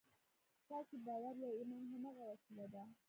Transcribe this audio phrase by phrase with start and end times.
[0.63, 2.83] ستاسې باور یا ایمان هماغه وسیله ده